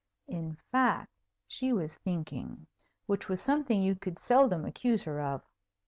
In 0.27 0.57
fact, 0.71 1.11
she 1.45 1.71
was 1.71 1.99
thinking, 1.99 2.65
which 3.05 3.29
was 3.29 3.39
something 3.39 3.83
you 3.83 3.93
could 3.93 4.17
seldom 4.17 4.65
accuse 4.65 5.03
her 5.03 5.21
of. 5.21 5.43